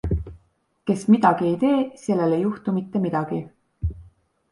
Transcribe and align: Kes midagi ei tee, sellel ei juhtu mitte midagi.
Kes 0.89 1.03
midagi 1.15 1.45
ei 1.49 1.59
tee, 1.63 1.75
sellel 2.05 2.33
ei 2.39 2.39
juhtu 2.47 2.73
mitte 2.79 3.03
midagi. 3.05 3.43